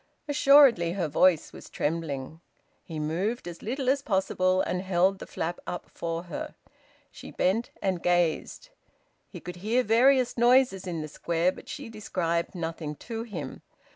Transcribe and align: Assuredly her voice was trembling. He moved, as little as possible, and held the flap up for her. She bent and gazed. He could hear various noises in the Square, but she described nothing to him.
Assuredly 0.27 0.93
her 0.93 1.07
voice 1.07 1.53
was 1.53 1.69
trembling. 1.69 2.41
He 2.83 2.97
moved, 2.97 3.47
as 3.47 3.61
little 3.61 3.87
as 3.87 4.01
possible, 4.01 4.59
and 4.61 4.81
held 4.81 5.19
the 5.19 5.27
flap 5.27 5.59
up 5.67 5.91
for 5.93 6.23
her. 6.23 6.55
She 7.11 7.29
bent 7.29 7.69
and 7.83 8.01
gazed. 8.01 8.69
He 9.29 9.39
could 9.39 9.57
hear 9.57 9.83
various 9.83 10.39
noises 10.39 10.87
in 10.87 11.01
the 11.01 11.07
Square, 11.07 11.51
but 11.51 11.69
she 11.69 11.87
described 11.87 12.55
nothing 12.55 12.95
to 12.95 13.21
him. 13.21 13.61